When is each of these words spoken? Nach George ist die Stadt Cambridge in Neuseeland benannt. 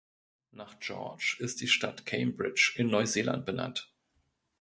Nach 0.49 0.79
George 0.79 1.35
ist 1.37 1.61
die 1.61 1.67
Stadt 1.67 2.07
Cambridge 2.07 2.73
in 2.75 2.87
Neuseeland 2.87 3.45
benannt. 3.45 3.93